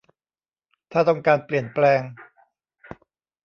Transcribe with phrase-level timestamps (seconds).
[0.91, 2.01] ถ้าต้องการเปลี่ยนแปลง